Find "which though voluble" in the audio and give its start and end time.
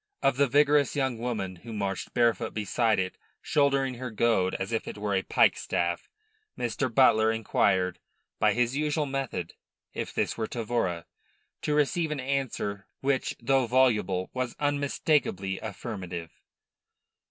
13.01-14.31